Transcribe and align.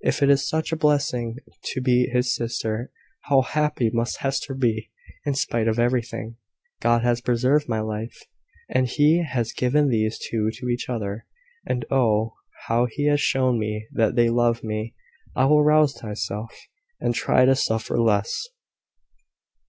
If 0.00 0.24
it 0.24 0.28
is 0.28 0.44
such 0.48 0.72
a 0.72 0.76
blessing 0.76 1.36
to 1.66 1.80
be 1.80 2.08
his 2.12 2.34
sister, 2.34 2.90
how 3.26 3.42
happy 3.42 3.90
must 3.94 4.16
Hester 4.18 4.52
be 4.52 4.90
in 5.24 5.34
spite 5.36 5.68
of 5.68 5.78
everything! 5.78 6.34
God 6.80 7.02
has 7.04 7.20
preserved 7.20 7.68
my 7.68 7.78
life, 7.78 8.18
and 8.68 8.88
He 8.88 9.22
has 9.22 9.52
given 9.52 9.88
these 9.88 10.18
two 10.18 10.50
to 10.54 10.68
each 10.68 10.88
other! 10.88 11.26
And, 11.64 11.84
oh, 11.92 12.34
how 12.66 12.86
He 12.90 13.06
has 13.06 13.20
shown 13.20 13.56
me 13.60 13.86
that 13.92 14.16
they 14.16 14.30
love 14.30 14.64
me! 14.64 14.96
I 15.36 15.44
will 15.44 15.62
rouse 15.62 16.02
myself, 16.02 16.50
and 16.98 17.14
try 17.14 17.44
to 17.44 17.54
suffer 17.54 17.96
less." 18.00 18.48